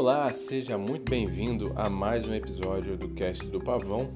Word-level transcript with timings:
Olá, 0.00 0.32
seja 0.32 0.78
muito 0.78 1.10
bem-vindo 1.10 1.74
a 1.76 1.90
mais 1.90 2.26
um 2.26 2.32
episódio 2.32 2.96
do 2.96 3.10
Cast 3.10 3.46
do 3.48 3.58
Pavão. 3.60 4.10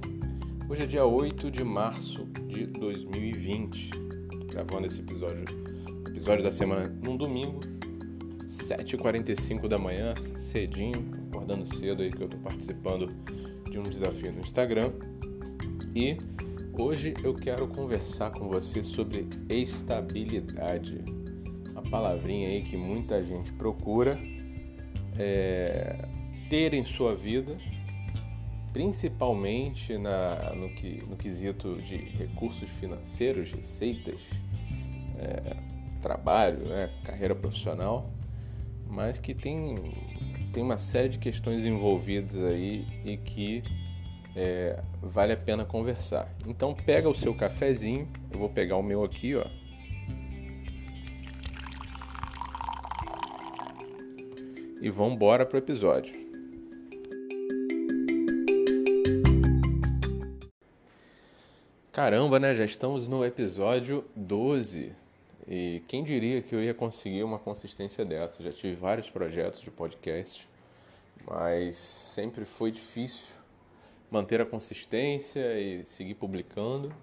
Hoje 0.67 0.85
é 0.85 0.87
dia 0.87 1.05
8 1.05 1.51
de 1.51 1.63
março 1.63 2.25
de 2.49 2.65
2020. 2.65 3.91
Tô 3.91 4.47
gravando 4.47 4.87
esse 4.87 5.01
episódio, 5.01 5.45
episódio 6.09 6.43
da 6.43 6.51
semana 6.51 6.89
num 7.05 7.19
domingo, 7.19 7.61
7h45 8.47 9.69
da 9.69 9.77
manhã, 9.77 10.15
cedinho, 10.37 11.11
acordando 11.29 11.67
cedo 11.67 12.03
aí 12.03 12.11
que 12.11 12.23
eu 12.23 12.29
tô 12.31 12.39
participando 12.39 13.15
de 13.71 13.79
um 13.79 13.83
desafio 13.83 14.33
no 14.33 14.41
Instagram. 14.41 14.91
E 15.95 16.17
hoje 16.79 17.13
eu 17.23 17.35
quero 17.35 17.69
conversar 17.69 18.31
com 18.31 18.49
você 18.49 18.83
sobre 18.83 19.29
estabilidade. 19.51 21.05
Uma 21.73 21.83
palavrinha 21.83 22.49
aí 22.49 22.63
que 22.63 22.75
muita 22.75 23.23
gente 23.23 23.53
procura 23.53 24.19
é, 25.19 26.09
ter 26.49 26.75
em 26.75 26.85
sua 26.85 27.15
vida, 27.15 27.57
principalmente 28.73 29.97
na, 29.97 30.53
no, 30.55 30.69
que, 30.71 31.03
no 31.09 31.17
quesito 31.17 31.81
de 31.83 31.97
recursos 31.97 32.69
financeiros, 32.71 33.53
receitas, 33.53 34.21
é, 35.19 35.57
trabalho, 36.03 36.69
né, 36.69 36.91
carreira 37.05 37.35
profissional, 37.35 38.11
mas 38.87 39.19
que 39.19 39.35
tem, 39.35 39.75
tem 40.53 40.63
uma 40.63 40.79
série 40.79 41.09
de 41.09 41.19
questões 41.19 41.65
envolvidas 41.65 42.37
aí 42.37 42.87
e 43.05 43.17
que 43.17 43.63
é, 44.37 44.83
vale 45.01 45.33
a 45.33 45.37
pena 45.37 45.65
conversar. 45.65 46.29
Então 46.47 46.75
pega 46.75 47.09
o 47.09 47.15
seu 47.15 47.35
cafezinho, 47.35 48.09
eu 48.33 48.39
vou 48.39 48.49
pegar 48.49 48.77
o 48.77 48.83
meu 48.83 49.05
aqui, 49.05 49.35
ó. 49.35 49.47
E 54.85 54.91
vamos 54.91 55.15
embora 55.15 55.47
pro 55.47 55.57
episódio. 55.57 56.13
Caramba, 61.91 62.39
né? 62.39 62.55
Já 62.55 62.67
estamos 62.67 63.09
no 63.09 63.25
episódio 63.25 64.05
12. 64.15 64.93
E 65.49 65.83
quem 65.89 66.05
diria 66.05 66.43
que 66.43 66.55
eu 66.55 66.63
ia 66.63 66.75
conseguir 66.75 67.23
uma 67.23 67.39
consistência 67.39 68.05
dessa? 68.05 68.43
Já 68.43 68.53
tive 68.53 68.75
vários 68.75 69.09
projetos 69.09 69.63
de 69.63 69.71
podcast, 69.71 70.47
mas 71.27 71.77
sempre 71.77 72.45
foi 72.45 72.71
difícil 72.71 73.35
manter 74.11 74.43
a 74.43 74.45
consistência 74.45 75.59
e 75.59 75.83
seguir 75.87 76.17
publicando. 76.17 76.95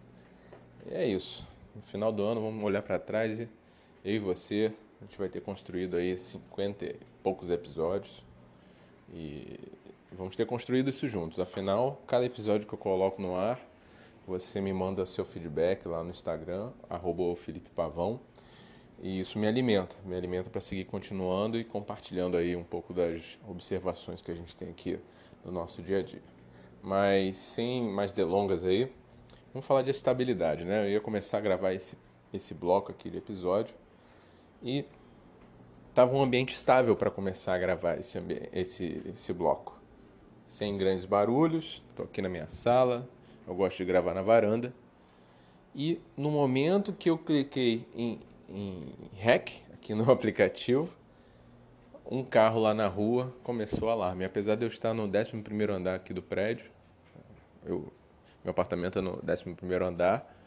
E 0.86 0.94
é 0.94 1.08
isso. 1.08 1.48
No 1.76 1.82
final 1.82 2.12
do 2.12 2.22
ano 2.22 2.42
vamos 2.42 2.64
olhar 2.64 2.84
para 2.84 3.00
trás 3.00 3.40
e 3.40 3.50
eu 4.06 4.14
e 4.18 4.20
você, 4.20 4.72
a 5.02 5.04
gente 5.04 5.18
vai 5.18 5.28
ter 5.28 5.42
construído 5.42 5.98
aí 5.98 6.16
50 6.16 6.86
e 6.86 6.96
poucos 7.24 7.50
episódios 7.50 8.24
e 9.12 9.60
vamos 10.12 10.36
ter 10.36 10.46
construído 10.46 10.90
isso 10.90 11.08
juntos. 11.08 11.40
Afinal, 11.40 12.00
cada 12.06 12.24
episódio 12.24 12.68
que 12.68 12.74
eu 12.74 12.78
coloco 12.78 13.20
no 13.20 13.36
ar, 13.36 13.60
você 14.28 14.62
me 14.62 14.72
manda 14.72 15.04
seu 15.08 15.26
feedback 15.26 15.88
lá 15.88 16.04
no 16.04 16.12
Instagram, 16.12 16.70
arroba 16.88 17.36
Felipe 17.36 17.70
Pavão. 17.72 18.20
E 19.02 19.20
isso 19.20 19.40
me 19.40 19.48
alimenta, 19.48 19.96
me 20.06 20.16
alimenta 20.16 20.52
para 20.52 20.62
seguir 20.62 20.86
continuando 20.86 21.58
e 21.58 21.64
compartilhando 21.64 22.38
aí 22.38 22.56
um 22.56 22.64
pouco 22.64 22.94
das 22.94 23.40
observações 23.48 24.22
que 24.22 24.30
a 24.30 24.36
gente 24.36 24.56
tem 24.56 24.70
aqui 24.70 25.00
no 25.44 25.52
nosso 25.52 25.82
dia 25.82 25.98
a 25.98 26.04
dia. 26.04 26.22
Mas 26.84 27.38
sem 27.38 27.84
mais 27.84 28.12
delongas 28.12 28.64
aí, 28.64 28.92
vamos 29.52 29.66
falar 29.66 29.82
de 29.82 29.90
estabilidade, 29.90 30.64
né? 30.64 30.86
Eu 30.86 30.92
ia 30.92 31.02
começar 31.02 31.40
a 31.40 31.42
gravar 31.42 31.74
esse, 31.74 31.98
esse 32.32 32.54
bloco 32.54 32.92
aqui 32.92 33.10
de 33.10 33.18
episódio 33.18 33.74
e 34.64 34.86
estava 35.90 36.16
um 36.16 36.22
ambiente 36.22 36.54
estável 36.54 36.95
para 36.95 37.12
começar 37.12 37.54
a 37.54 37.58
gravar 37.58 37.98
esse, 37.98 38.17
esse, 38.54 39.02
esse 39.06 39.34
bloco. 39.34 39.80
Sem 40.45 40.78
grandes 40.78 41.06
barulhos, 41.06 41.82
estou 41.89 42.05
aqui 42.05 42.22
na 42.22 42.30
minha 42.30 42.48
sala, 42.48 43.08
eu 43.48 43.55
gosto 43.55 43.77
de 43.77 43.86
gravar 43.86 44.14
na 44.14 44.22
varanda. 44.22 44.73
E 45.73 46.02
no 46.17 46.30
momento 46.30 46.92
que 46.92 47.10
eu 47.10 47.17
cliquei 47.17 47.88
em, 47.95 48.20
em 48.49 48.94
REC, 49.16 49.64
aqui 49.73 49.94
no 49.94 50.10
aplicativo, 50.11 50.93
um 52.05 52.23
carro 52.23 52.60
lá 52.60 52.73
na 52.73 52.88
rua 52.88 53.33
começou 53.43 53.88
o 53.88 53.92
alarme. 53.92 54.26
Apesar 54.26 54.55
de 54.55 54.66
eu 54.66 54.67
estar 54.67 54.93
no 54.93 55.04
11 55.04 55.32
andar 55.72 55.95
aqui 55.95 56.14
do 56.14 56.22
prédio, 56.22 56.70
eu, 57.66 57.92
meu 58.43 58.52
apartamento 58.52 58.99
é 58.99 59.02
no 59.02 59.22
11 59.23 59.83
andar, 59.83 60.41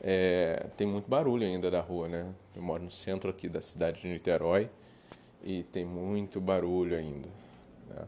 é, 0.00 0.66
tem 0.76 0.86
muito 0.86 1.08
barulho 1.08 1.46
ainda 1.46 1.70
da 1.70 1.80
rua, 1.80 2.08
né? 2.08 2.32
Eu 2.54 2.62
moro 2.62 2.82
no 2.82 2.90
centro 2.90 3.30
aqui 3.30 3.48
da 3.48 3.60
cidade 3.60 4.00
de 4.00 4.08
Niterói 4.08 4.68
e 5.42 5.62
tem 5.64 5.84
muito 5.84 6.40
barulho 6.40 6.96
ainda. 6.96 7.28
Né? 7.88 8.04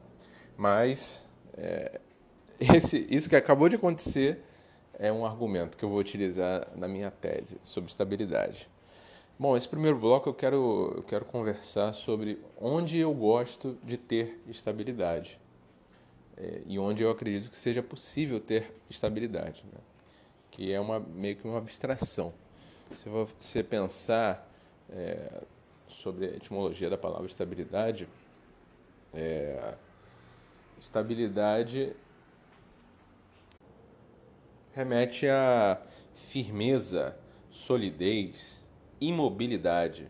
Mas 0.56 1.28
é, 1.56 2.00
esse, 2.58 3.06
isso 3.10 3.28
que 3.28 3.36
acabou 3.36 3.68
de 3.68 3.76
acontecer 3.76 4.40
é 4.98 5.12
um 5.12 5.24
argumento 5.24 5.76
que 5.76 5.84
eu 5.84 5.88
vou 5.88 5.98
utilizar 5.98 6.68
na 6.74 6.88
minha 6.88 7.10
tese 7.10 7.58
sobre 7.62 7.90
estabilidade. 7.90 8.68
Bom, 9.38 9.56
esse 9.56 9.68
primeiro 9.68 9.96
bloco 9.96 10.28
eu 10.28 10.34
quero, 10.34 10.94
eu 10.96 11.02
quero 11.04 11.24
conversar 11.24 11.92
sobre 11.92 12.40
onde 12.60 12.98
eu 12.98 13.14
gosto 13.14 13.78
de 13.84 13.96
ter 13.96 14.40
estabilidade 14.48 15.38
é, 16.36 16.62
e 16.66 16.76
onde 16.76 17.04
eu 17.04 17.10
acredito 17.10 17.48
que 17.48 17.58
seja 17.58 17.80
possível 17.80 18.40
ter 18.40 18.72
estabilidade, 18.90 19.64
né? 19.72 19.78
Que 20.58 20.72
é 20.72 20.80
uma, 20.80 20.98
meio 20.98 21.36
que 21.36 21.46
uma 21.46 21.58
abstração. 21.58 22.34
Se 22.96 23.08
você 23.08 23.62
pensar 23.62 24.50
é, 24.90 25.40
sobre 25.86 26.26
a 26.26 26.28
etimologia 26.30 26.90
da 26.90 26.98
palavra 26.98 27.26
estabilidade, 27.26 28.08
é, 29.14 29.74
estabilidade 30.80 31.92
remete 34.74 35.28
a 35.28 35.80
firmeza, 36.28 37.16
solidez, 37.52 38.60
imobilidade. 39.00 40.08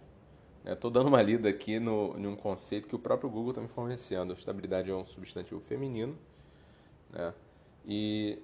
Estou 0.65 0.91
dando 0.91 1.09
uma 1.09 1.21
lida 1.21 1.51
aqui 1.51 1.79
no, 1.79 2.19
em 2.19 2.27
um 2.27 2.35
conceito 2.35 2.89
que 2.89 2.97
o 2.97 2.99
próprio 2.99 3.29
Google 3.29 3.51
está 3.51 3.61
me 3.61 3.69
fornecendo. 3.69 4.33
Estabilidade 4.33 4.91
é 4.91 4.95
um 4.95 5.05
substantivo 5.05 5.61
feminino. 5.61 6.17
Né? 7.11 7.35
E 7.87 8.39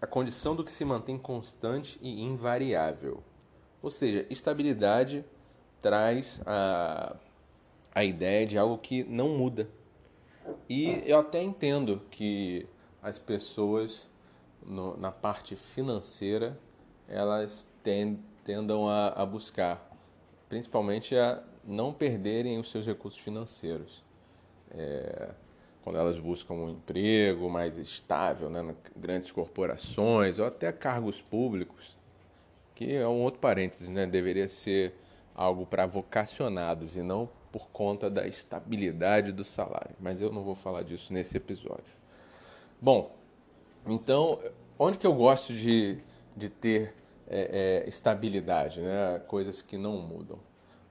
a 0.00 0.06
condição 0.06 0.54
do 0.54 0.64
que 0.64 0.72
se 0.72 0.84
mantém 0.84 1.18
constante 1.18 1.98
e 2.00 2.22
invariável. 2.22 3.22
Ou 3.82 3.90
seja, 3.90 4.26
estabilidade 4.30 5.24
traz 5.80 6.40
a, 6.46 7.16
a 7.94 8.04
ideia 8.04 8.46
de 8.46 8.58
algo 8.58 8.78
que 8.78 9.04
não 9.04 9.30
muda. 9.30 9.68
E 10.68 11.02
eu 11.04 11.18
até 11.18 11.42
entendo 11.42 12.02
que 12.10 12.66
as 13.02 13.18
pessoas, 13.18 14.08
no, 14.64 14.96
na 14.96 15.12
parte 15.12 15.54
financeira, 15.56 16.58
elas 17.08 17.66
tendem 17.82 18.28
tendam 18.48 18.88
a, 18.88 19.08
a 19.08 19.26
buscar, 19.26 19.94
principalmente 20.48 21.14
a 21.14 21.42
não 21.62 21.92
perderem 21.92 22.58
os 22.58 22.70
seus 22.70 22.86
recursos 22.86 23.20
financeiros. 23.20 24.02
É, 24.70 25.32
quando 25.82 25.98
elas 25.98 26.18
buscam 26.18 26.54
um 26.54 26.70
emprego 26.70 27.48
mais 27.48 27.78
estável, 27.78 28.50
né, 28.50 28.74
grandes 28.96 29.32
corporações 29.32 30.38
ou 30.38 30.46
até 30.46 30.70
cargos 30.72 31.20
públicos, 31.20 31.96
que 32.74 32.94
é 32.94 33.06
um 33.06 33.22
outro 33.22 33.40
parênteses, 33.40 33.88
né, 33.88 34.06
deveria 34.06 34.48
ser 34.48 34.94
algo 35.34 35.64
para 35.64 35.86
vocacionados 35.86 36.96
e 36.96 37.02
não 37.02 37.28
por 37.52 37.68
conta 37.68 38.10
da 38.10 38.26
estabilidade 38.26 39.32
do 39.32 39.44
salário. 39.44 39.94
Mas 39.98 40.20
eu 40.20 40.32
não 40.32 40.42
vou 40.42 40.54
falar 40.54 40.82
disso 40.82 41.12
nesse 41.12 41.36
episódio. 41.36 41.96
Bom, 42.80 43.16
então, 43.86 44.40
onde 44.78 44.98
que 44.98 45.06
eu 45.06 45.14
gosto 45.14 45.52
de, 45.52 45.98
de 46.36 46.48
ter 46.48 46.94
é, 47.26 47.82
é, 47.84 47.88
estabilidade, 47.88 48.80
né? 48.80 49.20
coisas 49.26 49.62
que 49.62 49.76
não 49.76 49.96
mudam. 49.98 50.38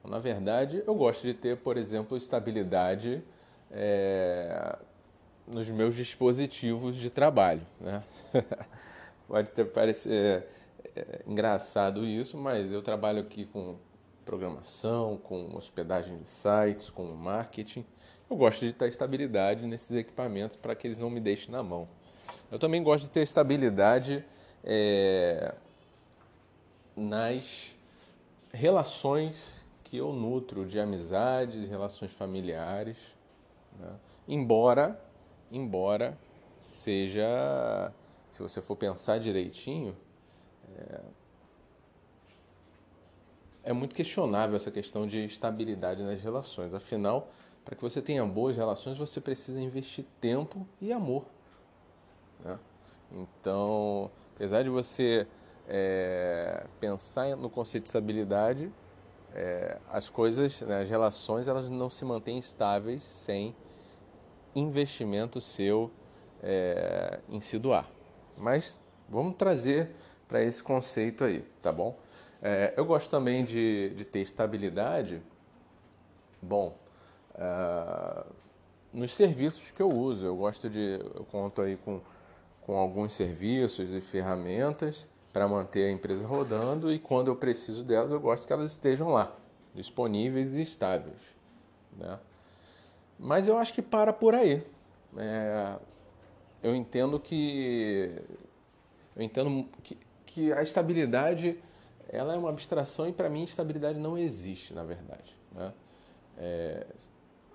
Na 0.03 0.19
verdade, 0.19 0.81
eu 0.87 0.95
gosto 0.95 1.23
de 1.23 1.33
ter, 1.33 1.57
por 1.57 1.75
exemplo, 1.77 2.17
estabilidade 2.17 3.21
é, 3.71 4.77
nos 5.47 5.69
meus 5.69 5.95
dispositivos 5.95 6.95
de 6.95 7.09
trabalho. 7.09 7.61
Né? 7.79 8.03
Pode 9.27 9.51
ter 9.51 9.65
parecer 9.65 10.47
é, 10.95 11.21
engraçado 11.27 12.05
isso, 12.05 12.37
mas 12.37 12.71
eu 12.71 12.81
trabalho 12.81 13.19
aqui 13.21 13.45
com 13.45 13.75
programação, 14.25 15.17
com 15.17 15.55
hospedagem 15.55 16.17
de 16.17 16.27
sites, 16.27 16.89
com 16.89 17.05
marketing. 17.13 17.85
Eu 18.29 18.35
gosto 18.35 18.65
de 18.65 18.73
ter 18.73 18.89
estabilidade 18.89 19.65
nesses 19.65 19.91
equipamentos 19.91 20.57
para 20.57 20.75
que 20.75 20.85
eles 20.85 20.97
não 20.97 21.09
me 21.09 21.19
deixem 21.19 21.51
na 21.51 21.63
mão. 21.63 21.87
Eu 22.51 22.59
também 22.59 22.83
gosto 22.83 23.05
de 23.05 23.09
ter 23.09 23.21
estabilidade 23.21 24.23
é, 24.63 25.55
nas 26.95 27.73
relações 28.51 29.53
que 29.83 29.97
eu 29.97 30.11
nutro 30.11 30.65
de 30.65 30.79
amizades, 30.79 31.69
relações 31.69 32.11
familiares, 32.11 32.97
né? 33.79 33.95
embora, 34.27 34.99
embora 35.51 36.17
seja, 36.59 37.91
se 38.31 38.41
você 38.41 38.61
for 38.61 38.75
pensar 38.75 39.19
direitinho, 39.19 39.95
é, 40.77 41.01
é 43.63 43.73
muito 43.73 43.93
questionável 43.93 44.55
essa 44.55 44.71
questão 44.71 45.05
de 45.05 45.23
estabilidade 45.23 46.03
nas 46.03 46.21
relações. 46.21 46.73
Afinal, 46.73 47.29
para 47.65 47.75
que 47.75 47.81
você 47.81 48.01
tenha 48.01 48.25
boas 48.25 48.55
relações, 48.55 48.97
você 48.97 49.19
precisa 49.19 49.59
investir 49.59 50.05
tempo 50.21 50.65
e 50.79 50.93
amor. 50.93 51.25
Né? 52.43 52.57
Então, 53.11 54.09
apesar 54.35 54.63
de 54.63 54.69
você 54.69 55.27
é, 55.67 56.65
pensar 56.79 57.35
no 57.35 57.49
conceito 57.49 57.83
de 57.83 57.89
estabilidade, 57.89 58.71
é, 59.35 59.77
as 59.89 60.09
coisas, 60.09 60.61
né, 60.61 60.81
as 60.81 60.89
relações, 60.89 61.47
elas 61.47 61.69
não 61.69 61.89
se 61.89 62.05
mantêm 62.05 62.39
estáveis 62.39 63.03
sem 63.03 63.53
investimento 64.59 65.39
seu 65.39 65.91
é, 66.41 67.19
em 67.29 67.39
se 67.39 67.57
doar. 67.57 67.89
Mas 68.37 68.79
vamos 69.09 69.35
trazer 69.35 69.91
para 70.27 70.43
esse 70.43 70.61
conceito 70.61 71.23
aí, 71.23 71.41
tá 71.61 71.71
bom? 71.71 71.97
É, 72.41 72.73
eu 72.77 72.85
gosto 72.85 73.09
também 73.09 73.43
de, 73.43 73.89
de 73.95 74.05
ter 74.05 74.19
estabilidade. 74.19 75.21
Bom, 76.41 76.77
uh, 77.33 78.25
nos 78.93 79.13
serviços 79.13 79.71
que 79.71 79.81
eu 79.81 79.89
uso. 79.89 80.25
Eu 80.25 80.35
gosto 80.35 80.69
de, 80.69 80.99
eu 81.15 81.25
conto 81.31 81.61
aí 81.61 81.77
com, 81.77 82.01
com 82.61 82.77
alguns 82.77 83.13
serviços 83.13 83.89
e 83.91 84.01
ferramentas 84.01 85.07
para 85.31 85.47
manter 85.47 85.85
a 85.85 85.91
empresa 85.91 86.25
rodando 86.25 86.91
e 86.91 86.99
quando 86.99 87.27
eu 87.27 87.35
preciso 87.35 87.83
delas, 87.83 88.11
eu 88.11 88.19
gosto 88.19 88.47
que 88.47 88.53
elas 88.53 88.71
estejam 88.71 89.09
lá, 89.09 89.35
disponíveis 89.73 90.55
e 90.55 90.61
estáveis. 90.61 91.19
Né? 91.95 92.17
Mas 93.19 93.47
eu 93.47 93.57
acho 93.57 93.73
que 93.73 93.81
para 93.81 94.13
por 94.13 94.35
aí. 94.35 94.63
É, 95.17 95.79
eu 96.61 96.75
entendo 96.75 97.19
que 97.19 98.21
eu 99.15 99.23
entendo 99.23 99.65
que, 99.83 99.97
que 100.25 100.53
a 100.53 100.61
estabilidade 100.61 101.57
ela 102.09 102.33
é 102.33 102.37
uma 102.37 102.49
abstração 102.49 103.07
e 103.07 103.11
para 103.11 103.29
mim 103.29 103.43
estabilidade 103.43 103.99
não 103.99 104.17
existe, 104.17 104.73
na 104.73 104.83
verdade. 104.83 105.35
Né? 105.51 105.73
É, 106.37 106.85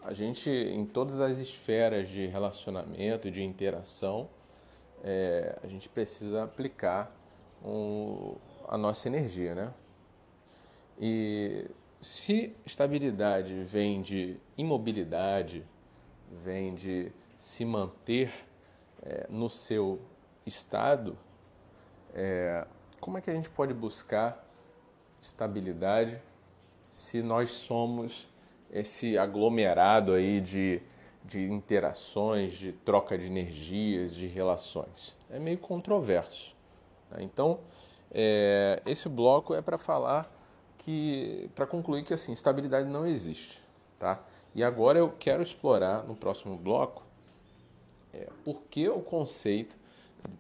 a 0.03 0.13
gente, 0.13 0.51
em 0.51 0.85
todas 0.85 1.21
as 1.21 1.39
esferas 1.39 2.09
de 2.09 2.27
relacionamento 2.27 3.31
de 3.31 3.43
interação, 3.43 4.29
é, 5.03 5.57
a 5.63 5.67
gente 5.69 5.89
precisa 5.89 6.45
aplicar 6.45 7.15
um, 7.65 8.35
a 8.69 8.77
nossa 8.77 9.07
energia, 9.09 9.55
né? 9.55 9.73
E 11.01 11.67
se 12.03 12.55
estabilidade 12.67 13.63
vem 13.63 14.03
de 14.03 14.37
imobilidade, 14.59 15.65
vem 16.45 16.75
de 16.75 17.13
se 17.37 17.65
manter 17.65 18.33
é, 19.03 19.27
no 19.31 19.49
seu 19.49 20.01
estado, 20.45 21.17
é, 22.13 22.67
como 23.01 23.19
é 23.19 23.21
que 23.21 23.31
a 23.31 23.35
gente 23.35 23.49
pode 23.49 23.73
buscar 23.73 24.45
estabilidade 25.21 26.21
se 26.91 27.23
nós 27.23 27.51
somos 27.51 28.29
esse 28.71 29.17
aglomerado 29.17 30.13
aí 30.13 30.41
de, 30.41 30.83
de 31.25 31.41
interações, 31.51 32.53
de 32.53 32.73
troca 32.73 33.17
de 33.17 33.27
energias, 33.27 34.15
de 34.15 34.27
relações. 34.27 35.17
É 35.31 35.39
meio 35.39 35.59
controverso. 35.59 36.55
Né? 37.11 37.23
Então, 37.23 37.61
é, 38.11 38.83
esse 38.85 39.09
bloco 39.09 39.55
é 39.55 39.63
para 39.63 39.79
falar 39.79 40.42
que, 40.85 41.51
para 41.55 41.67
concluir 41.67 42.05
que 42.05 42.15
assim, 42.15 42.33
estabilidade 42.33 42.89
não 42.89 43.07
existe. 43.07 43.61
Tá? 43.99 44.23
E 44.55 44.63
agora 44.63 44.99
eu 44.99 45.11
quero 45.19 45.43
explorar 45.43 46.05
no 46.05 46.15
próximo 46.15 46.57
bloco 46.57 47.03
é, 48.13 48.29
por 48.45 48.63
que 48.71 48.89
o 48.89 49.01
conceito, 49.01 49.77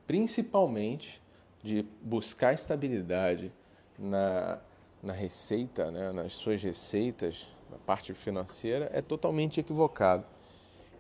principalmente, 0.07 1.23
de 1.63 1.87
buscar 2.03 2.53
estabilidade 2.53 3.53
na, 3.99 4.59
na 5.03 5.13
receita, 5.13 5.91
né, 5.91 6.13
nas 6.13 6.35
suas 6.35 6.63
receitas, 6.63 7.47
na 7.71 7.79
parte 7.79 8.13
financeira, 8.13 8.91
é 8.93 9.01
totalmente 9.01 9.61
equivocado. 9.61 10.25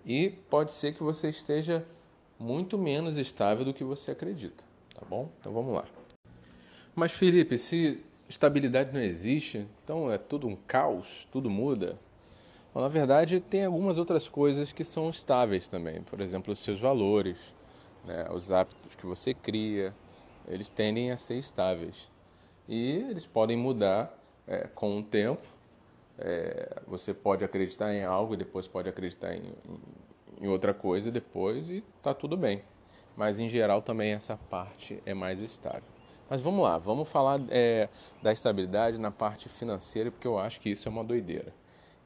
E 0.06 0.30
pode 0.48 0.72
ser 0.72 0.94
que 0.94 1.02
você 1.02 1.28
esteja 1.28 1.84
muito 2.38 2.78
menos 2.78 3.18
estável 3.18 3.64
do 3.64 3.74
que 3.74 3.84
você 3.84 4.12
acredita, 4.12 4.64
tá 4.94 5.04
bom? 5.08 5.28
Então 5.38 5.52
vamos 5.52 5.74
lá. 5.74 5.84
Mas 6.94 7.12
Felipe, 7.12 7.56
se 7.56 8.02
estabilidade 8.32 8.92
não 8.92 9.00
existe, 9.00 9.66
então 9.84 10.10
é 10.10 10.18
tudo 10.18 10.46
um 10.48 10.56
caos, 10.56 11.28
tudo 11.30 11.50
muda. 11.50 11.98
Bom, 12.74 12.80
na 12.80 12.88
verdade, 12.88 13.40
tem 13.40 13.64
algumas 13.64 13.98
outras 13.98 14.28
coisas 14.28 14.72
que 14.72 14.82
são 14.82 15.10
estáveis 15.10 15.68
também. 15.68 16.02
Por 16.02 16.20
exemplo, 16.20 16.52
os 16.52 16.58
seus 16.58 16.80
valores, 16.80 17.36
né, 18.04 18.26
os 18.30 18.50
hábitos 18.50 18.94
que 18.96 19.06
você 19.06 19.34
cria, 19.34 19.94
eles 20.48 20.68
tendem 20.68 21.10
a 21.10 21.16
ser 21.16 21.36
estáveis. 21.36 22.10
E 22.68 22.92
eles 23.08 23.26
podem 23.26 23.56
mudar 23.56 24.18
é, 24.46 24.66
com 24.74 24.98
o 24.98 25.02
tempo, 25.02 25.46
é, 26.18 26.80
você 26.86 27.12
pode 27.12 27.44
acreditar 27.44 27.92
em 27.92 28.04
algo 28.04 28.36
depois 28.36 28.68
pode 28.68 28.88
acreditar 28.88 29.34
em, 29.34 29.42
em, 29.42 30.44
em 30.44 30.48
outra 30.48 30.72
coisa 30.72 31.10
depois 31.10 31.68
e 31.68 31.82
tá 32.02 32.14
tudo 32.14 32.36
bem. 32.36 32.62
Mas 33.16 33.38
em 33.38 33.48
geral 33.48 33.82
também 33.82 34.12
essa 34.12 34.36
parte 34.36 35.02
é 35.04 35.12
mais 35.12 35.40
estável. 35.40 36.01
Mas 36.28 36.40
vamos 36.40 36.62
lá, 36.62 36.78
vamos 36.78 37.08
falar 37.08 37.40
é, 37.50 37.88
da 38.22 38.32
estabilidade 38.32 38.98
na 38.98 39.10
parte 39.10 39.48
financeira, 39.48 40.10
porque 40.10 40.26
eu 40.26 40.38
acho 40.38 40.60
que 40.60 40.70
isso 40.70 40.88
é 40.88 40.90
uma 40.90 41.04
doideira. 41.04 41.52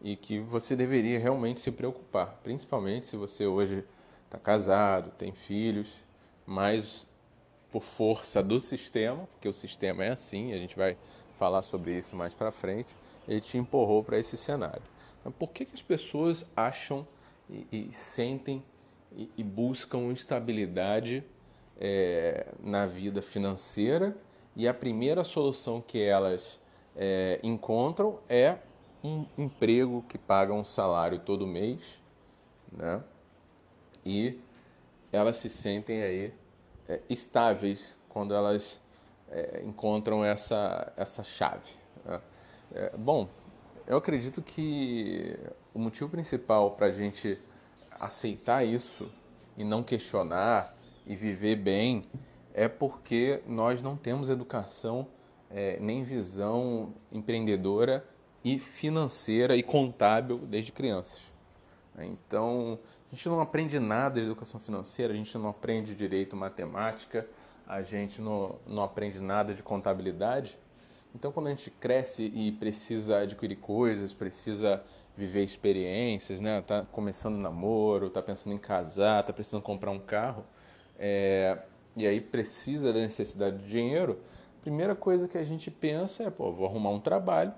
E 0.03 0.17
que 0.17 0.39
você 0.41 0.77
deveria 0.77 1.19
realmente 1.19 1.61
se 1.61 1.71
preocupar, 1.71 2.39
principalmente 2.43 3.07
se 3.07 3.17
você 3.17 3.47
hoje 3.47 3.85
está 4.25 4.39
casado, 4.39 5.11
tem 5.17 5.33
filhos, 5.33 6.05
mas 6.45 7.07
por 7.71 7.83
força 7.83 8.43
do 8.43 8.59
sistema, 8.61 9.29
porque 9.33 9.49
o 9.49 9.55
sistema 9.55 10.05
é 10.05 10.11
assim, 10.11 10.53
a 10.53 10.59
gente 10.59 10.77
vai 10.77 10.97
falar 11.39 11.63
sobre 11.63 11.99
isso 11.99 12.17
mais 12.17 12.35
para 12.35 12.51
frente 12.51 12.95
ele 13.29 13.41
te 13.41 13.59
empurrou 13.59 14.03
para 14.03 14.19
esse 14.19 14.37
cenário. 14.37 14.83
Por 15.39 15.51
que, 15.51 15.65
que 15.65 15.75
as 15.75 15.83
pessoas 15.83 16.47
acham 16.57 17.07
e, 17.51 17.67
e 17.73 17.93
sentem 17.93 18.63
e, 19.17 19.29
e, 19.37 19.43
buscam 19.43 20.13
estabilidade 20.13 21.25
é, 21.81 22.47
na 22.61 22.87
vida 22.87 23.21
financeira 23.21 24.17
e 24.55 24.67
a 24.67 24.75
primeira 24.75 25.23
solução 25.25 25.81
que 25.81 26.03
elas 26.03 26.59
é, 26.97 27.39
encontram 27.43 28.19
é 28.29 28.57
um 29.05 29.27
emprego 29.37 30.05
que 30.09 30.19
paga 30.19 30.53
um 30.53 30.65
salário 30.65 31.19
todo 31.19 31.47
mês, 31.47 32.01
né? 32.73 33.03
E 34.05 34.41
elas 35.13 35.37
se 35.37 35.49
sentem 35.49 36.03
aí 36.03 36.33
é, 36.89 37.01
estáveis 37.09 37.97
quando 38.09 38.35
elas 38.35 38.81
é, 39.31 39.63
encontram 39.65 40.25
essa, 40.25 40.93
essa 40.97 41.23
chave. 41.23 41.71
Né? 42.05 42.21
É, 42.75 42.97
bom, 42.97 43.29
eu 43.87 43.97
acredito 43.97 44.43
que 44.43 45.39
o 45.75 45.79
motivo 45.79 46.11
principal 46.11 46.73
para 46.73 46.87
a 46.87 46.93
gente 46.93 47.39
aceitar 48.01 48.65
isso 48.65 49.11
e 49.57 49.65
não 49.65 49.83
questionar 49.83 50.76
e 51.07 51.15
viver 51.15 51.57
bem 51.57 52.05
é 52.53 52.69
porque 52.69 53.43
nós 53.47 53.83
não 53.83 53.97
temos 53.97 54.31
educação 54.31 55.07
é, 55.51 55.79
nem 55.79 56.03
visão 56.03 56.95
empreendedora 57.13 58.05
e 58.45 58.59
financeira 58.59 59.57
e 59.57 59.63
contábil 59.63 60.39
desde 60.39 60.73
crianças. 60.73 61.33
Então, 61.99 62.79
a 63.11 63.15
gente 63.15 63.29
não 63.29 63.41
aprende 63.41 63.79
nada 63.79 64.21
de 64.21 64.27
educação 64.27 64.61
financeira, 64.61 65.13
a 65.13 65.17
gente 65.17 65.37
não 65.39 65.49
aprende 65.49 65.95
direito 65.95 66.37
matemática, 66.37 67.27
a 67.67 67.83
gente 67.83 68.21
não, 68.21 68.57
não 68.67 68.83
aprende 68.83 69.21
nada 69.21 69.55
de 69.55 69.63
contabilidade 69.63 70.59
então, 71.17 71.33
quando 71.33 71.47
a 71.47 71.51
gente 71.51 71.71
cresce 71.71 72.25
e 72.25 72.53
precisa 72.53 73.21
adquirir 73.21 73.57
coisas, 73.57 74.13
precisa 74.13 74.85
viver 75.17 75.43
experiências, 75.43 76.43
né? 76.43 76.61
Tá 76.61 76.85
começando 76.93 77.39
namoro, 77.39 78.11
tá 78.11 78.21
pensando 78.21 78.53
em 78.53 78.59
casar, 78.59 79.23
tá 79.23 79.33
precisando 79.33 79.63
comprar 79.63 79.91
um 79.91 79.99
carro, 79.99 80.45
é... 80.99 81.59
e 81.97 82.07
aí 82.07 82.21
precisa 82.21 82.93
da 82.93 83.01
necessidade 83.01 83.59
de 83.59 83.69
dinheiro, 83.69 84.19
a 84.61 84.63
primeira 84.63 84.95
coisa 84.95 85.29
que 85.29 85.39
a 85.39 85.45
gente 85.45 85.71
pensa 85.71 86.25
é, 86.25 86.31
pô, 86.31 86.53
vou 86.53 86.67
arrumar 86.67 86.91
um 86.91 87.01
trabalho, 87.01 87.53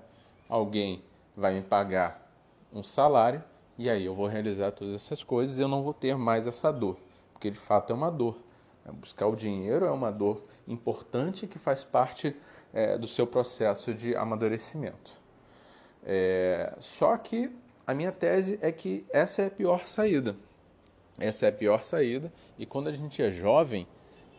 alguém 0.47 1.03
vai 1.35 1.53
me 1.53 1.61
pagar 1.61 2.31
um 2.73 2.83
salário, 2.83 3.43
e 3.77 3.89
aí 3.89 4.05
eu 4.05 4.13
vou 4.13 4.27
realizar 4.27 4.71
todas 4.71 4.93
essas 4.93 5.23
coisas 5.23 5.57
e 5.57 5.61
eu 5.61 5.67
não 5.67 5.81
vou 5.81 5.93
ter 5.93 6.15
mais 6.15 6.45
essa 6.45 6.71
dor, 6.71 6.97
porque 7.31 7.49
de 7.49 7.57
fato 7.57 7.93
é 7.93 7.95
uma 7.95 8.11
dor. 8.11 8.37
Buscar 8.93 9.27
o 9.27 9.35
dinheiro 9.35 9.85
é 9.85 9.91
uma 9.91 10.11
dor 10.11 10.43
importante 10.67 11.47
que 11.47 11.59
faz 11.59 11.83
parte 11.83 12.35
é, 12.73 12.97
do 12.97 13.07
seu 13.07 13.25
processo 13.25 13.93
de 13.93 14.15
amadurecimento. 14.15 15.11
É, 16.03 16.73
só 16.79 17.15
que 17.17 17.51
a 17.85 17.93
minha 17.93 18.11
tese 18.11 18.59
é 18.61 18.71
que 18.71 19.05
essa 19.11 19.41
é 19.41 19.47
a 19.47 19.51
pior 19.51 19.85
saída. 19.85 20.35
Essa 21.19 21.47
é 21.47 21.49
a 21.49 21.51
pior 21.51 21.81
saída, 21.81 22.31
e 22.57 22.65
quando 22.65 22.87
a 22.87 22.91
gente 22.91 23.21
é 23.21 23.29
jovem, 23.29 23.87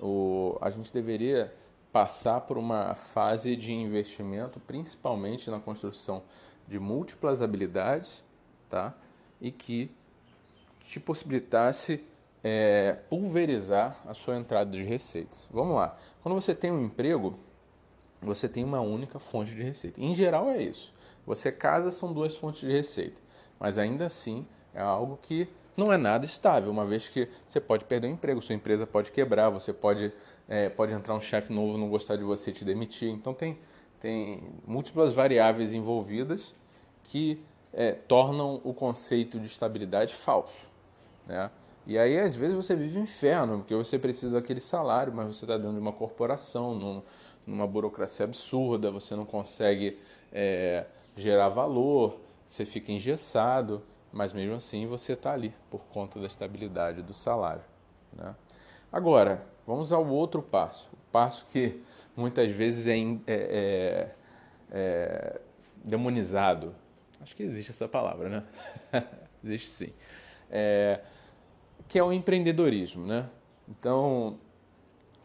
o, 0.00 0.56
a 0.60 0.70
gente 0.70 0.92
deveria 0.92 1.52
passar 1.92 2.40
por 2.42 2.56
uma 2.56 2.94
fase 2.94 3.56
de 3.56 3.72
investimento, 3.72 4.60
principalmente 4.60 5.50
na 5.50 5.58
construção 5.58 6.22
de 6.66 6.78
múltiplas 6.78 7.42
habilidades, 7.42 8.24
tá? 8.68 8.94
e 9.40 9.50
que 9.50 9.90
te 10.80 11.00
possibilitasse 11.00 12.04
é, 12.42 12.98
pulverizar 13.08 14.00
a 14.06 14.14
sua 14.14 14.36
entrada 14.36 14.70
de 14.70 14.82
receitas. 14.82 15.48
Vamos 15.50 15.76
lá. 15.76 15.96
Quando 16.22 16.34
você 16.34 16.54
tem 16.54 16.70
um 16.70 16.84
emprego, 16.84 17.38
você 18.20 18.48
tem 18.48 18.64
uma 18.64 18.80
única 18.80 19.18
fonte 19.18 19.54
de 19.54 19.62
receita. 19.62 20.00
Em 20.00 20.14
geral 20.14 20.50
é 20.50 20.62
isso. 20.62 20.92
Você 21.26 21.50
casa 21.50 21.90
são 21.90 22.12
duas 22.12 22.36
fontes 22.36 22.60
de 22.60 22.72
receita, 22.72 23.20
mas 23.58 23.78
ainda 23.78 24.06
assim 24.06 24.46
É 24.72 24.80
algo 24.80 25.18
que 25.20 25.48
não 25.80 25.92
é 25.92 25.96
nada 25.96 26.26
estável, 26.26 26.70
uma 26.70 26.84
vez 26.84 27.08
que 27.08 27.26
você 27.46 27.58
pode 27.58 27.84
perder 27.84 28.08
o 28.08 28.10
emprego, 28.10 28.42
sua 28.42 28.54
empresa 28.54 28.86
pode 28.86 29.10
quebrar, 29.10 29.48
você 29.48 29.72
pode, 29.72 30.12
é, 30.46 30.68
pode 30.68 30.92
entrar 30.92 31.14
um 31.14 31.20
chefe 31.20 31.52
novo 31.52 31.78
não 31.78 31.88
gostar 31.88 32.16
de 32.16 32.22
você 32.22 32.52
te 32.52 32.64
demitir. 32.64 33.08
Então 33.08 33.32
tem, 33.32 33.58
tem 33.98 34.42
múltiplas 34.66 35.12
variáveis 35.12 35.72
envolvidas 35.72 36.54
que 37.04 37.42
é, 37.72 37.92
tornam 37.92 38.60
o 38.62 38.74
conceito 38.74 39.40
de 39.40 39.46
estabilidade 39.46 40.14
falso. 40.14 40.68
Né? 41.26 41.50
E 41.86 41.98
aí, 41.98 42.18
às 42.18 42.34
vezes, 42.34 42.54
você 42.54 42.76
vive 42.76 42.98
um 42.98 43.04
inferno, 43.04 43.58
porque 43.58 43.74
você 43.74 43.98
precisa 43.98 44.38
daquele 44.38 44.60
salário, 44.60 45.12
mas 45.14 45.34
você 45.34 45.44
está 45.44 45.56
dentro 45.56 45.72
de 45.72 45.80
uma 45.80 45.92
corporação, 45.92 46.74
num, 46.74 47.02
numa 47.46 47.66
burocracia 47.66 48.24
absurda, 48.24 48.90
você 48.90 49.16
não 49.16 49.24
consegue 49.24 49.98
é, 50.30 50.84
gerar 51.16 51.48
valor, 51.48 52.20
você 52.46 52.66
fica 52.66 52.92
engessado, 52.92 53.82
mas 54.12 54.32
mesmo 54.32 54.54
assim 54.54 54.86
você 54.86 55.12
está 55.12 55.32
ali 55.32 55.54
por 55.70 55.80
conta 55.86 56.18
da 56.18 56.26
estabilidade 56.26 57.02
do 57.02 57.14
salário. 57.14 57.62
Né? 58.12 58.34
Agora, 58.92 59.44
vamos 59.66 59.92
ao 59.92 60.06
outro 60.06 60.42
passo, 60.42 60.90
o 60.92 61.12
passo 61.12 61.46
que 61.46 61.80
muitas 62.16 62.50
vezes 62.50 62.86
é, 62.86 62.98
é, 62.98 63.04
é, 63.26 64.14
é 64.72 65.40
demonizado. 65.84 66.74
Acho 67.20 67.36
que 67.36 67.42
existe 67.42 67.70
essa 67.70 67.86
palavra, 67.86 68.28
né? 68.28 68.44
existe 69.44 69.68
sim. 69.68 69.92
É, 70.50 71.00
que 71.86 71.98
é 71.98 72.02
o 72.02 72.12
empreendedorismo, 72.12 73.06
né? 73.06 73.28
Então, 73.68 74.38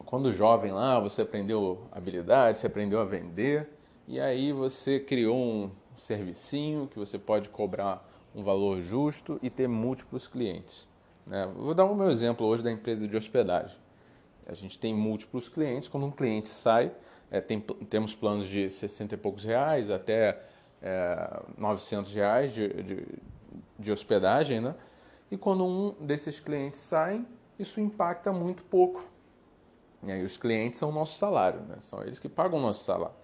quando 0.04 0.32
jovem 0.32 0.72
lá, 0.72 1.00
você 1.00 1.22
aprendeu 1.22 1.86
habilidade, 1.90 2.58
você 2.58 2.66
aprendeu 2.66 3.00
a 3.00 3.04
vender, 3.04 3.68
e 4.06 4.20
aí 4.20 4.52
você 4.52 5.00
criou 5.00 5.36
um 5.36 5.70
servicinho 5.96 6.86
que 6.86 6.98
você 6.98 7.18
pode 7.18 7.48
cobrar 7.48 8.06
um 8.36 8.42
valor 8.42 8.82
justo 8.82 9.38
e 9.42 9.48
ter 9.48 9.66
múltiplos 9.66 10.28
clientes. 10.28 10.86
Né? 11.26 11.50
Vou 11.56 11.74
dar 11.74 11.86
o 11.86 11.94
meu 11.94 12.10
exemplo 12.10 12.46
hoje 12.46 12.62
da 12.62 12.70
empresa 12.70 13.08
de 13.08 13.16
hospedagem. 13.16 13.78
A 14.46 14.52
gente 14.52 14.78
tem 14.78 14.94
múltiplos 14.94 15.48
clientes, 15.48 15.88
quando 15.88 16.04
um 16.04 16.10
cliente 16.10 16.50
sai, 16.50 16.92
é, 17.30 17.40
tem, 17.40 17.58
temos 17.60 18.14
planos 18.14 18.46
de 18.46 18.68
60 18.68 19.14
e 19.14 19.18
poucos 19.18 19.42
reais 19.42 19.90
até 19.90 20.40
é, 20.82 21.42
900 21.56 22.14
reais 22.14 22.52
de, 22.52 22.68
de, 22.82 23.06
de 23.78 23.90
hospedagem, 23.90 24.60
né? 24.60 24.74
E 25.30 25.36
quando 25.36 25.64
um 25.64 25.94
desses 25.98 26.38
clientes 26.38 26.78
sai, 26.78 27.24
isso 27.58 27.80
impacta 27.80 28.32
muito 28.32 28.62
pouco. 28.62 29.04
E 30.04 30.12
aí 30.12 30.22
os 30.22 30.36
clientes 30.36 30.78
são 30.78 30.90
o 30.90 30.92
nosso 30.92 31.18
salário, 31.18 31.60
né? 31.62 31.78
são 31.80 32.00
eles 32.02 32.20
que 32.20 32.28
pagam 32.28 32.58
o 32.58 32.62
nosso 32.62 32.84
salário. 32.84 33.16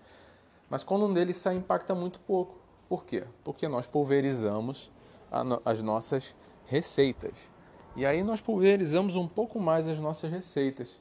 Mas 0.68 0.82
quando 0.82 1.06
um 1.06 1.12
deles 1.12 1.36
sai, 1.36 1.54
impacta 1.54 1.94
muito 1.94 2.18
pouco. 2.20 2.56
Por 2.88 3.04
quê? 3.04 3.24
Porque 3.44 3.68
nós 3.68 3.86
pulverizamos 3.86 4.90
as 5.64 5.80
nossas 5.82 6.34
receitas. 6.66 7.34
E 7.96 8.06
aí 8.06 8.22
nós 8.22 8.40
pulverizamos 8.40 9.16
um 9.16 9.26
pouco 9.26 9.60
mais 9.60 9.88
as 9.88 9.98
nossas 9.98 10.30
receitas. 10.30 11.00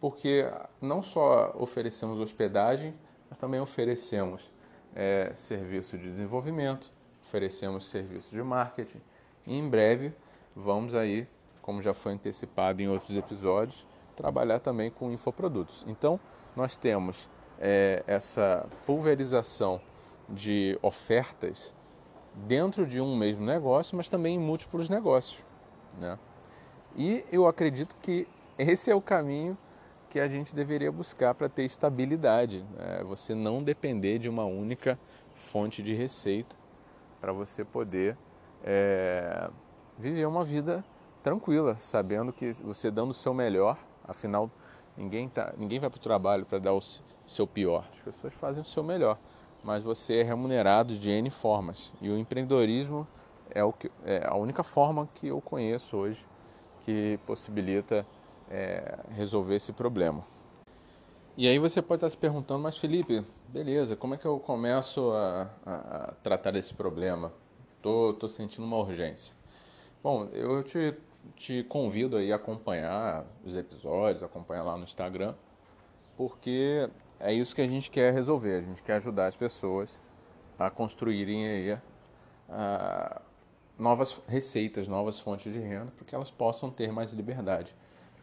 Porque 0.00 0.48
não 0.80 1.02
só 1.02 1.52
oferecemos 1.58 2.20
hospedagem, 2.20 2.94
mas 3.28 3.38
também 3.38 3.60
oferecemos 3.60 4.50
é, 4.94 5.32
serviço 5.34 5.98
de 5.98 6.04
desenvolvimento, 6.04 6.92
oferecemos 7.22 7.86
serviço 7.88 8.34
de 8.34 8.42
marketing. 8.42 9.00
E 9.46 9.56
em 9.56 9.68
breve 9.68 10.14
vamos 10.54 10.94
aí, 10.94 11.26
como 11.60 11.82
já 11.82 11.94
foi 11.94 12.12
antecipado 12.12 12.80
em 12.80 12.88
outros 12.88 13.16
episódios, 13.16 13.86
trabalhar 14.14 14.58
também 14.60 14.90
com 14.90 15.12
infoprodutos. 15.12 15.84
Então, 15.86 16.18
nós 16.54 16.76
temos 16.76 17.28
é, 17.58 18.02
essa 18.06 18.66
pulverização 18.86 19.80
de 20.28 20.78
ofertas 20.82 21.74
dentro 22.46 22.86
de 22.86 23.00
um 23.00 23.16
mesmo 23.16 23.44
negócio, 23.44 23.96
mas 23.96 24.08
também 24.08 24.36
em 24.36 24.38
múltiplos 24.38 24.88
negócios. 24.88 25.44
Né? 26.00 26.18
E 26.96 27.24
eu 27.30 27.46
acredito 27.46 27.96
que 28.00 28.26
esse 28.58 28.90
é 28.90 28.94
o 28.94 29.00
caminho 29.00 29.56
que 30.10 30.18
a 30.18 30.28
gente 30.28 30.54
deveria 30.54 30.90
buscar 30.90 31.34
para 31.34 31.48
ter 31.48 31.64
estabilidade. 31.64 32.64
Né? 32.76 33.02
Você 33.04 33.34
não 33.34 33.62
depender 33.62 34.18
de 34.18 34.28
uma 34.28 34.44
única 34.44 34.98
fonte 35.34 35.82
de 35.82 35.94
receita 35.94 36.56
para 37.20 37.32
você 37.32 37.64
poder 37.64 38.16
é, 38.64 39.50
viver 39.98 40.26
uma 40.26 40.44
vida 40.44 40.84
tranquila, 41.22 41.76
sabendo 41.78 42.32
que 42.32 42.52
você 42.52 42.90
dando 42.90 43.10
o 43.10 43.14
seu 43.14 43.34
melhor, 43.34 43.76
afinal 44.06 44.50
ninguém, 44.96 45.28
tá, 45.28 45.52
ninguém 45.56 45.78
vai 45.78 45.90
para 45.90 45.98
o 45.98 46.00
trabalho 46.00 46.46
para 46.46 46.58
dar 46.58 46.72
o 46.72 46.80
seu 47.26 47.46
pior, 47.46 47.86
as 47.92 48.00
pessoas 48.00 48.34
fazem 48.34 48.62
o 48.62 48.66
seu 48.66 48.82
melhor, 48.82 49.18
mas 49.62 49.82
você 49.82 50.20
é 50.20 50.22
remunerado 50.22 50.96
de 50.96 51.10
N 51.10 51.30
formas 51.30 51.92
e 52.00 52.08
o 52.08 52.18
empreendedorismo 52.18 53.06
é, 53.50 53.64
o 53.64 53.72
que, 53.72 53.90
é 54.04 54.26
a 54.26 54.34
única 54.36 54.62
forma 54.62 55.08
que 55.14 55.28
eu 55.28 55.40
conheço 55.40 55.96
hoje 55.96 56.24
que 56.84 57.18
possibilita 57.26 58.06
é, 58.50 58.98
resolver 59.10 59.56
esse 59.56 59.72
problema. 59.72 60.24
E 61.36 61.46
aí 61.46 61.58
você 61.58 61.80
pode 61.80 61.98
estar 61.98 62.10
se 62.10 62.16
perguntando, 62.16 62.60
mas 62.60 62.76
Felipe, 62.78 63.24
beleza, 63.48 63.94
como 63.94 64.14
é 64.14 64.16
que 64.16 64.26
eu 64.26 64.40
começo 64.40 65.12
a, 65.12 65.50
a, 65.64 65.74
a 65.74 66.12
tratar 66.22 66.50
desse 66.50 66.74
problema? 66.74 67.32
Tô, 67.80 68.12
tô 68.14 68.26
sentindo 68.26 68.66
uma 68.66 68.76
urgência. 68.76 69.36
Bom, 70.02 70.28
eu 70.32 70.62
te, 70.64 70.94
te 71.36 71.62
convido 71.64 72.16
aí 72.16 72.32
a 72.32 72.36
acompanhar 72.36 73.24
os 73.44 73.56
episódios, 73.56 74.22
acompanhar 74.22 74.64
lá 74.64 74.76
no 74.76 74.84
Instagram, 74.84 75.34
porque 76.16 76.88
é 77.20 77.32
isso 77.32 77.54
que 77.54 77.60
a 77.60 77.68
gente 77.68 77.90
quer 77.90 78.12
resolver. 78.12 78.58
A 78.58 78.62
gente 78.62 78.82
quer 78.82 78.94
ajudar 78.94 79.26
as 79.26 79.36
pessoas 79.36 80.00
a 80.58 80.70
construírem 80.70 81.46
aí 81.46 81.78
a, 82.48 83.22
novas 83.78 84.20
receitas, 84.26 84.88
novas 84.88 85.18
fontes 85.18 85.52
de 85.52 85.58
renda, 85.58 85.92
para 85.96 86.04
que 86.04 86.14
elas 86.14 86.30
possam 86.30 86.70
ter 86.70 86.92
mais 86.92 87.12
liberdade, 87.12 87.74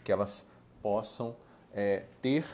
que 0.03 0.11
elas 0.11 0.43
possam 0.81 1.35
é, 1.73 2.03
ter 2.21 2.45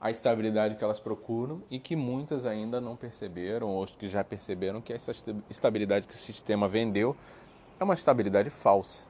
a 0.00 0.10
estabilidade 0.10 0.76
que 0.76 0.84
elas 0.84 1.00
procuram 1.00 1.62
e 1.70 1.78
que 1.78 1.96
muitas 1.96 2.44
ainda 2.44 2.80
não 2.80 2.96
perceberam, 2.96 3.68
ou 3.68 3.86
que 3.86 4.06
já 4.06 4.22
perceberam 4.22 4.80
que 4.80 4.92
essa 4.92 5.12
estabilidade 5.48 6.06
que 6.06 6.14
o 6.14 6.18
sistema 6.18 6.68
vendeu 6.68 7.16
é 7.80 7.84
uma 7.84 7.94
estabilidade 7.94 8.50
falsa. 8.50 9.08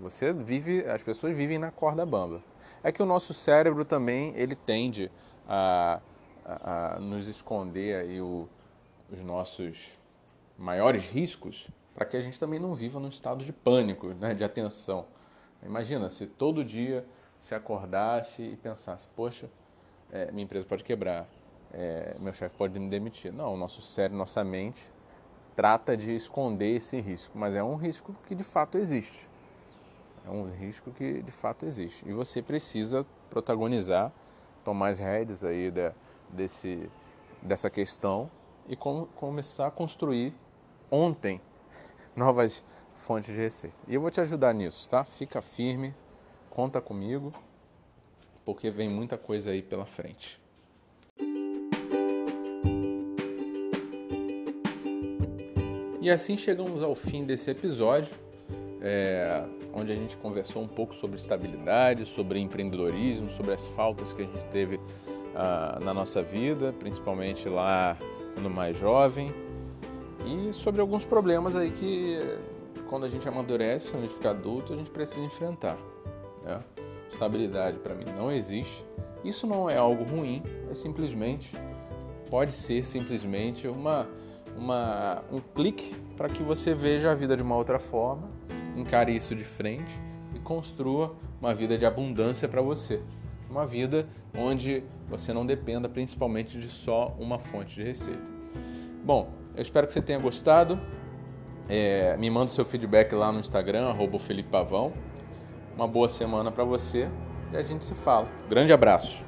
Você 0.00 0.32
vive, 0.32 0.84
as 0.86 1.02
pessoas 1.02 1.36
vivem 1.36 1.58
na 1.58 1.70
corda 1.70 2.06
bamba. 2.06 2.42
É 2.82 2.90
que 2.90 3.02
o 3.02 3.06
nosso 3.06 3.34
cérebro 3.34 3.84
também 3.84 4.32
ele 4.36 4.54
tende 4.54 5.10
a, 5.50 6.00
a, 6.44 7.00
nos 7.00 7.26
esconder 7.26 7.96
aí 7.96 8.20
o, 8.20 8.48
os 9.10 9.20
nossos 9.20 9.92
maiores 10.56 11.10
riscos 11.10 11.68
para 11.92 12.04
que 12.04 12.16
a 12.16 12.20
gente 12.20 12.38
também 12.38 12.60
não 12.60 12.72
viva 12.74 13.00
num 13.00 13.08
estado 13.08 13.44
de 13.44 13.52
pânico, 13.52 14.14
né, 14.14 14.32
de 14.32 14.44
atenção. 14.44 15.06
Imagina 15.62 16.08
se 16.08 16.26
todo 16.26 16.64
dia 16.64 17.04
se 17.40 17.54
acordasse 17.54 18.42
e 18.42 18.56
pensasse, 18.56 19.08
poxa, 19.16 19.50
é, 20.12 20.30
minha 20.30 20.44
empresa 20.44 20.64
pode 20.64 20.84
quebrar, 20.84 21.26
é, 21.72 22.14
meu 22.20 22.32
chefe 22.32 22.54
pode 22.56 22.78
me 22.78 22.88
demitir. 22.88 23.32
Não, 23.32 23.54
o 23.54 23.56
nosso 23.56 23.82
cérebro, 23.82 24.16
nossa 24.16 24.44
mente 24.44 24.90
trata 25.56 25.96
de 25.96 26.14
esconder 26.14 26.76
esse 26.76 27.00
risco, 27.00 27.36
mas 27.36 27.54
é 27.54 27.62
um 27.62 27.74
risco 27.74 28.14
que 28.26 28.34
de 28.34 28.44
fato 28.44 28.78
existe. 28.78 29.28
É 30.24 30.30
um 30.30 30.50
risco 30.50 30.90
que 30.92 31.22
de 31.22 31.30
fato 31.32 31.66
existe. 31.66 32.08
E 32.08 32.12
você 32.12 32.40
precisa 32.40 33.04
protagonizar, 33.28 34.12
tomar 34.64 34.88
as 34.88 34.98
rédeas 34.98 35.44
aí 35.44 35.72
desse, 36.30 36.90
dessa 37.42 37.70
questão 37.70 38.30
e 38.68 38.76
com, 38.76 39.06
começar 39.16 39.66
a 39.66 39.70
construir 39.70 40.34
ontem 40.90 41.40
novas 42.14 42.64
fontes 42.96 43.32
de 43.32 43.40
receita. 43.40 43.76
E 43.88 43.94
eu 43.94 44.00
vou 44.00 44.10
te 44.10 44.20
ajudar 44.20 44.52
nisso, 44.52 44.88
tá? 44.88 45.04
Fica 45.04 45.40
firme, 45.40 45.94
conta 46.48 46.80
comigo, 46.80 47.32
porque 48.44 48.70
vem 48.70 48.88
muita 48.88 49.16
coisa 49.16 49.50
aí 49.50 49.62
pela 49.62 49.86
frente. 49.86 50.40
E 56.00 56.10
assim 56.10 56.36
chegamos 56.36 56.82
ao 56.82 56.94
fim 56.94 57.24
desse 57.26 57.50
episódio, 57.50 58.10
é, 58.80 59.44
onde 59.74 59.92
a 59.92 59.94
gente 59.94 60.16
conversou 60.16 60.62
um 60.62 60.68
pouco 60.68 60.94
sobre 60.94 61.16
estabilidade, 61.16 62.04
sobre 62.06 62.40
empreendedorismo, 62.40 63.30
sobre 63.30 63.52
as 63.52 63.64
faltas 63.66 64.12
que 64.12 64.22
a 64.22 64.24
gente 64.24 64.44
teve 64.46 64.80
ah, 65.34 65.78
na 65.80 65.92
nossa 65.92 66.22
vida, 66.22 66.72
principalmente 66.72 67.48
lá 67.48 67.96
no 68.40 68.48
mais 68.48 68.76
jovem, 68.76 69.32
e 70.24 70.52
sobre 70.52 70.80
alguns 70.80 71.04
problemas 71.04 71.56
aí 71.56 71.70
que 71.70 72.18
quando 72.88 73.04
a 73.04 73.08
gente 73.08 73.28
amadurece, 73.28 73.90
quando 73.90 74.04
a 74.04 74.06
gente 74.06 74.16
fica 74.16 74.30
adulto, 74.30 74.72
a 74.72 74.76
gente 74.76 74.90
precisa 74.90 75.24
enfrentar. 75.24 75.76
Né? 76.42 76.60
Estabilidade 77.10 77.78
para 77.78 77.94
mim 77.94 78.04
não 78.16 78.30
existe. 78.30 78.84
Isso 79.24 79.46
não 79.46 79.68
é 79.68 79.76
algo 79.76 80.04
ruim, 80.04 80.42
é 80.70 80.74
simplesmente 80.74 81.52
pode 82.30 82.52
ser 82.52 82.84
simplesmente 82.86 83.66
uma 83.66 84.08
uma, 84.56 85.22
um 85.32 85.38
clique 85.38 85.94
para 86.16 86.28
que 86.28 86.42
você 86.42 86.74
veja 86.74 87.10
a 87.10 87.14
vida 87.14 87.36
de 87.36 87.42
uma 87.42 87.56
outra 87.56 87.78
forma, 87.78 88.28
encare 88.80 89.14
isso 89.14 89.34
de 89.34 89.44
frente 89.44 89.92
e 90.34 90.38
construa 90.38 91.14
uma 91.40 91.54
vida 91.54 91.76
de 91.76 91.86
abundância 91.86 92.48
para 92.48 92.60
você. 92.62 93.00
Uma 93.48 93.66
vida 93.66 94.08
onde 94.36 94.82
você 95.08 95.32
não 95.32 95.44
dependa 95.44 95.88
principalmente 95.88 96.58
de 96.58 96.68
só 96.68 97.14
uma 97.18 97.38
fonte 97.38 97.74
de 97.74 97.82
receita. 97.82 98.22
Bom, 99.04 99.28
eu 99.54 99.62
espero 99.62 99.86
que 99.86 99.92
você 99.92 100.00
tenha 100.00 100.18
gostado. 100.18 100.80
É, 101.68 102.16
me 102.16 102.30
manda 102.30 102.48
seu 102.48 102.64
feedback 102.64 103.12
lá 103.14 103.32
no 103.32 103.40
Instagram, 103.40 103.88
arroba 103.88 104.18
Felipe 104.18 104.48
Pavão. 104.50 104.92
Uma 105.74 105.86
boa 105.86 106.08
semana 106.08 106.50
para 106.50 106.64
você 106.64 107.08
e 107.52 107.56
a 107.56 107.62
gente 107.62 107.84
se 107.84 107.94
fala. 107.94 108.28
Grande 108.48 108.72
abraço. 108.72 109.24